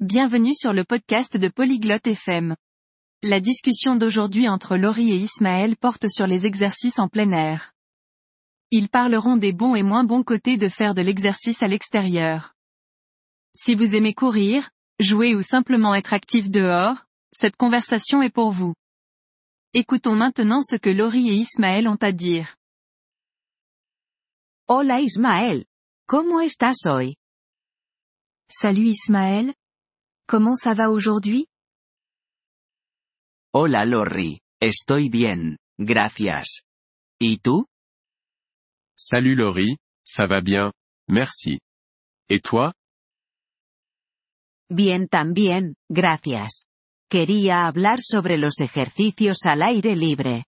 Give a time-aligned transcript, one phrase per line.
[0.00, 2.54] Bienvenue sur le podcast de Polyglotte FM.
[3.22, 7.72] La discussion d'aujourd'hui entre Laurie et Ismaël porte sur les exercices en plein air.
[8.70, 12.54] Ils parleront des bons et moins bons côtés de faire de l'exercice à l'extérieur.
[13.54, 14.68] Si vous aimez courir,
[15.00, 18.74] jouer ou simplement être actif dehors, cette conversation est pour vous.
[19.72, 22.56] Écoutons maintenant ce que Laurie et Ismaël ont à dire.
[24.68, 25.64] Hola Ismael.
[26.06, 27.16] ¿Cómo estás hoy?
[28.50, 29.54] Salut Ismaël.
[30.28, 31.46] Comment ça va aujourd'hui?
[33.54, 36.62] Hola Lorry, estoy bien, gracias.
[37.20, 37.66] ¿Y tú?
[38.96, 40.72] Salut Laurie, ça va bien,
[41.08, 41.60] merci.
[42.28, 42.72] Et toi?
[44.68, 46.66] Bien también, gracias.
[47.08, 50.46] Quería hablar sobre los ejercicios al aire libre.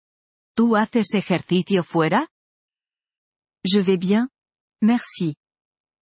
[0.57, 2.27] ¿Tú haces ejercicio fuera?
[3.65, 4.29] Je vais bien.
[4.83, 5.37] Merci.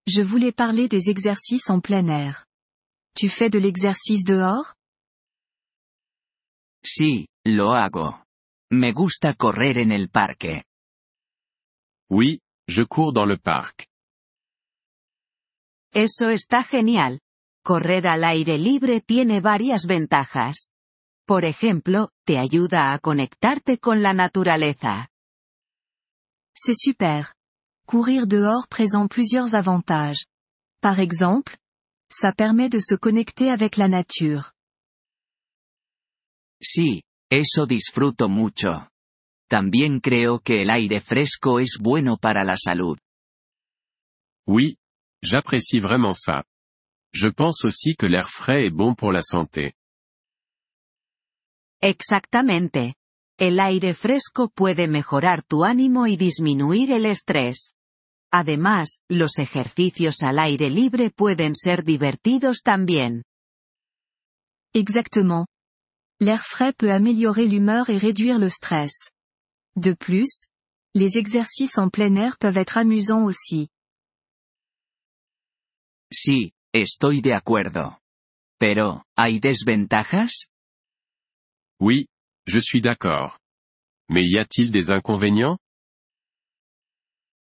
[0.07, 2.46] Je voulais parler des exercices en plein air.
[3.17, 4.75] Tu fais de l'exercice dehors?
[6.85, 8.23] Sí, lo hago.
[8.71, 10.65] Me gusta correr en el parque.
[12.11, 13.87] Oui, je cours dans le parc.
[15.95, 17.19] Eso está genial.
[17.65, 20.69] Correr al aire libre tiene varias ventajas.
[21.25, 25.09] Por ejemplo, te ayuda a conectarte con la naturaleza.
[26.53, 27.33] C'est super.
[27.87, 30.27] Courir dehors présente plusieurs avantages.
[30.81, 31.57] Par exemple,
[32.11, 34.53] ça permet de se connecter avec la nature.
[36.61, 38.89] Sí, eso disfruto mucho.
[39.49, 42.97] También creo que el aire fresco es bueno para la salud.
[44.47, 44.77] Oui,
[45.21, 46.43] j'apprécie vraiment ça.
[47.13, 49.73] Je pense aussi que l'air frais est bon pour la santé.
[51.81, 52.95] Exactamente.
[53.39, 57.76] El aire fresco puede mejorar tu ánimo y disminuir el estrés.
[58.31, 63.23] Además, los ejercicios al aire libre pueden ser divertidos también.
[64.73, 65.47] Exactement.
[66.19, 69.11] L'air frais peut améliorer l'humeur et réduire le stress.
[69.75, 70.45] De plus,
[70.93, 73.69] les exercices en plein air peuvent être amusants aussi.
[76.11, 77.99] Sí, estoy de acuerdo.
[78.59, 80.47] Pero, ¿hay desventajas?
[81.79, 82.07] Oui,
[82.45, 83.37] je suis d'accord.
[84.09, 85.57] Mais y a-t-il des inconvénients?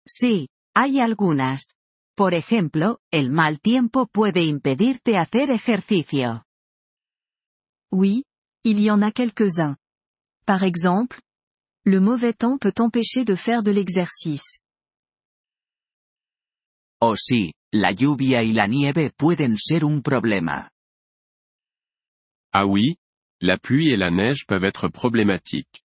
[0.07, 0.47] Sí,
[0.79, 1.75] hay algunas.
[2.15, 6.45] Por ejemplo, el mal tiempo puede impedirte hacer ejercicio.
[7.91, 8.25] Oui,
[8.63, 9.77] il y en a quelques-uns.
[10.45, 11.19] Par exemple,
[11.83, 14.61] le mauvais temps peut t'empêcher de faire de l'exercice.
[17.01, 20.69] O sí, la lluvia y la nieve pueden ser un problema.
[22.53, 22.97] Ah oui,
[23.41, 25.83] la pluie et la neige peuvent être problématiques.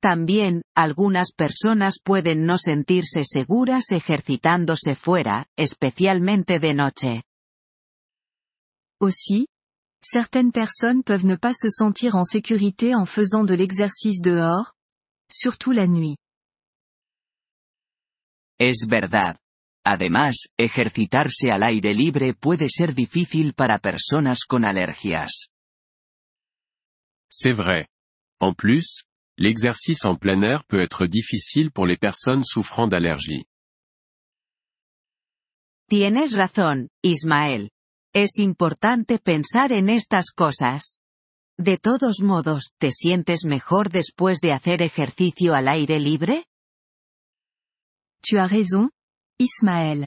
[0.00, 7.22] También, algunas personas pueden no sentirse seguras ejercitándose fuera, especialmente de noche.
[8.98, 9.46] Aussi,
[10.02, 14.72] certaines personnes peuvent ne pas se sentir en sécurité en faisant de l'exercice dehors,
[15.30, 16.16] surtout la nuit.
[18.58, 19.36] Es verdad.
[19.84, 25.48] Además, ejercitarse al aire libre puede ser difícil para personas con alergias.
[27.30, 27.86] C'est vrai.
[28.38, 29.04] En plus,
[29.40, 33.46] l'exercice en plein air peut être difficile pour les personnes souffrant d'allergies.
[35.88, 37.70] Tienes razón, Ismael.
[38.14, 40.98] Es importante pensar en estas cosas.
[41.58, 46.44] De todos modos, ¿te sientes mejor después de hacer ejercicio al aire libre?
[48.22, 48.90] Tu as raison,
[49.38, 50.06] Ismaël.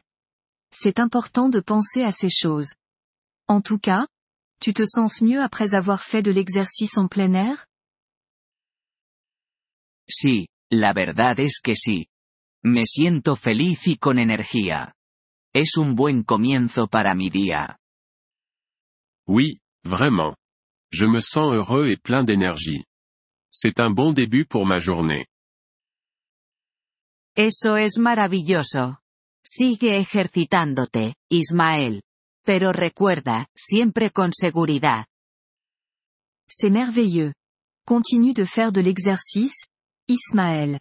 [0.71, 2.75] C'est important de penser à ces choses.
[3.47, 4.07] En tout cas,
[4.59, 7.65] tu te sens mieux après avoir fait de l'exercice en plein air?
[10.23, 12.07] Sí, la verdad es que sí.
[12.63, 14.95] Me siento feliz y con energía.
[15.53, 17.78] Es un buen comienzo para mi día.
[19.28, 20.35] Oui, vraiment.
[20.91, 22.85] Je me sens heureux et plein d'énergie.
[23.51, 25.25] C'est un bon début pour ma journée.
[27.35, 29.00] Eso es maravilloso.
[29.44, 32.03] Sigue ejercitándote, Ismael.
[32.45, 35.06] Pero recuerda, siempre con seguridad.
[36.48, 37.33] C'est merveilleux.
[37.86, 39.68] Continue de faire de l'exercice,
[40.07, 40.79] Ismaël.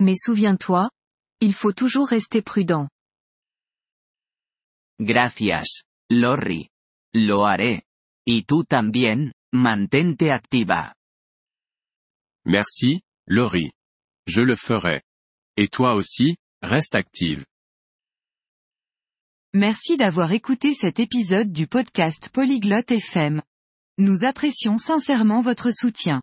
[0.00, 0.90] Mais souviens-toi,
[1.40, 2.88] il faut toujours rester prudent.
[4.98, 6.68] Gracias, Lorry.
[7.14, 7.82] Lo haré.
[8.26, 10.94] Y tú también, mantente activa.
[12.44, 13.72] Merci, Laurie.
[14.26, 15.02] Je le ferai.
[15.56, 17.44] Et toi aussi, reste active.
[19.52, 23.42] Merci d'avoir écouté cet épisode du podcast Polyglotte FM.
[23.98, 26.22] Nous apprécions sincèrement votre soutien.